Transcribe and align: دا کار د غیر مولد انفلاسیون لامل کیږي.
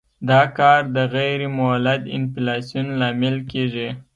دا 0.29 0.41
کار 0.57 0.81
د 0.95 0.97
غیر 1.15 1.39
مولد 1.57 2.01
انفلاسیون 2.17 2.87
لامل 2.99 3.35
کیږي. 3.51 3.89